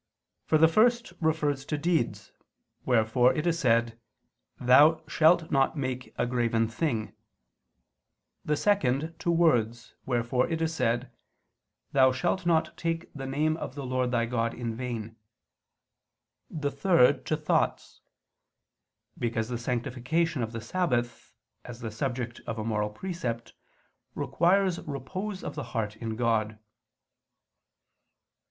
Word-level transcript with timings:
For 0.47 0.57
the 0.57 0.67
first 0.67 1.13
refers 1.21 1.63
to 1.65 1.77
deeds; 1.77 2.31
wherefore 2.85 3.35
it 3.35 3.45
is 3.45 3.59
said, 3.59 3.99
"Thou 4.59 5.03
shalt 5.07 5.51
not 5.51 5.77
make... 5.77 6.11
a 6.17 6.25
graven 6.25 6.67
thing": 6.67 7.13
the 8.43 8.57
second, 8.57 9.13
to 9.19 9.29
words; 9.29 9.93
wherefore 10.07 10.49
it 10.49 10.59
is 10.59 10.73
said, 10.73 11.11
"Thou 11.91 12.11
shalt 12.11 12.47
not 12.47 12.75
take 12.75 13.13
the 13.13 13.27
name 13.27 13.55
of 13.57 13.75
the 13.75 13.85
Lord 13.85 14.09
thy 14.09 14.25
God 14.25 14.55
in 14.55 14.73
vain": 14.73 15.17
the 16.49 16.71
third, 16.71 17.23
to 17.27 17.37
thoughts; 17.37 18.01
because 19.19 19.49
the 19.49 19.57
sanctification 19.59 20.41
of 20.41 20.51
the 20.51 20.61
Sabbath, 20.61 21.31
as 21.63 21.79
the 21.79 21.91
subject 21.91 22.41
of 22.47 22.57
a 22.57 22.63
moral 22.63 22.89
precept, 22.89 23.53
requires 24.15 24.79
repose 24.87 25.43
of 25.43 25.53
the 25.53 25.61
heart 25.77 25.95
in 25.97 26.15
God. 26.15 26.57